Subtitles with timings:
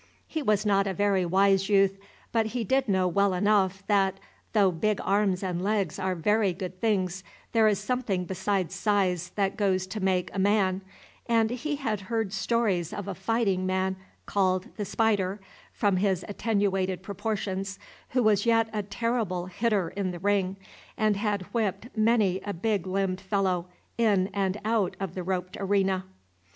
[0.27, 1.99] He was not a very wise youth,
[2.31, 4.19] but he did know well enough, that,
[4.51, 9.55] though big arms and legs are very good things, there is something besides size that
[9.57, 10.81] goes to make a man;
[11.27, 13.95] and he had heard stories of a fighting man,
[14.25, 15.39] called "The Spider,"
[15.71, 17.77] from his attenuated proportions,
[18.09, 20.55] who was yet a terrible hitter in the ring,
[20.97, 23.67] and had whipped many a big limbed fellow,
[23.99, 26.05] in and out of the roped arena.